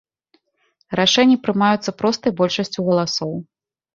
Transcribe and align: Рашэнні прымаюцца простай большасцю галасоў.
Рашэнні 0.99 1.37
прымаюцца 1.43 1.95
простай 2.01 2.31
большасцю 2.39 2.79
галасоў. 2.87 3.33